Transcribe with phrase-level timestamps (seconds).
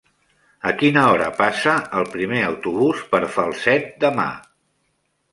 [0.67, 4.27] A quina hora passa el primer autobús per Falset demà?